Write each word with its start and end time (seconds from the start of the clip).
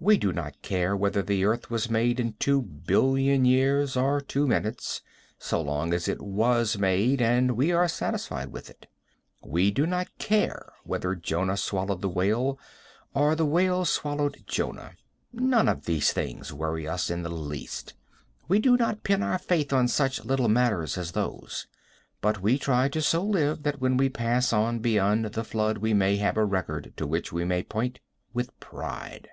We 0.00 0.16
do 0.16 0.32
not 0.32 0.62
care 0.62 0.96
whether 0.96 1.22
the 1.22 1.44
earth 1.44 1.70
was 1.70 1.90
made 1.90 2.20
in 2.20 2.34
two 2.34 2.62
billion 2.62 3.44
years 3.44 3.96
or 3.96 4.20
two 4.20 4.46
minutes, 4.46 5.00
so 5.40 5.60
long 5.60 5.92
as 5.92 6.06
it 6.06 6.22
was 6.22 6.78
made 6.78 7.20
and 7.20 7.56
we 7.56 7.72
are 7.72 7.88
satisfied 7.88 8.52
with 8.52 8.70
it. 8.70 8.86
We 9.44 9.72
do 9.72 9.88
not 9.88 10.06
care 10.18 10.72
whether 10.84 11.16
Jonah 11.16 11.56
swallowed 11.56 12.00
the 12.00 12.08
whale 12.08 12.60
or 13.12 13.34
the 13.34 13.44
whale 13.44 13.84
swallowed 13.84 14.44
Jonah. 14.46 14.92
None 15.32 15.66
of 15.68 15.86
these 15.86 16.12
things 16.12 16.52
worry 16.52 16.86
us 16.86 17.10
in 17.10 17.24
the 17.24 17.28
least. 17.34 17.94
We 18.46 18.60
do 18.60 18.76
not 18.76 19.02
pin 19.02 19.20
our 19.20 19.36
faith 19.36 19.72
on 19.72 19.88
such 19.88 20.24
little 20.24 20.48
matters 20.48 20.96
as 20.96 21.10
those, 21.10 21.66
but 22.20 22.40
we 22.40 22.56
try 22.56 22.88
to 22.90 23.02
so 23.02 23.24
live 23.24 23.64
that 23.64 23.80
when 23.80 23.96
we 23.96 24.08
pass 24.08 24.52
on 24.52 24.78
beyond 24.78 25.24
the 25.24 25.42
flood 25.42 25.78
we 25.78 25.92
may 25.92 26.18
have 26.18 26.36
a 26.36 26.44
record 26.46 26.92
to 26.98 27.04
which 27.04 27.32
we 27.32 27.44
may 27.44 27.64
point 27.64 27.98
with 28.32 28.58
pride. 28.60 29.30